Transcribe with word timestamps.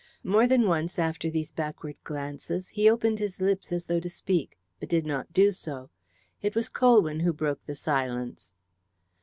More 0.23 0.47
than 0.47 0.65
once, 0.65 0.97
after 0.97 1.29
these 1.29 1.51
backward 1.51 1.95
glances, 2.03 2.69
he 2.69 2.89
opened 2.89 3.19
his 3.19 3.39
lips 3.39 3.71
as 3.71 3.85
though 3.85 3.99
to 3.99 4.09
speak, 4.09 4.57
but 4.79 4.89
did 4.89 5.05
not 5.05 5.31
do 5.31 5.51
so. 5.51 5.91
It 6.41 6.55
was 6.55 6.69
Colwyn 6.69 7.19
who 7.19 7.31
broke 7.33 7.63
the 7.67 7.75
silence. 7.75 8.51